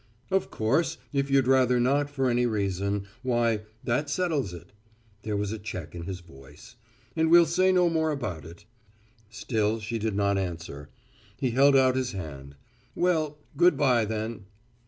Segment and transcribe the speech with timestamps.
[0.31, 4.73] "Of course, if you'd rather not for any reason, why, that settles it,"
[5.21, 6.75] there was a check in his voice,
[7.15, 8.65] "and we'll say no more about it."
[9.29, 10.89] Still she did not answer.
[11.37, 12.55] He held out his hand.
[12.95, 14.45] "Well, good bye, then."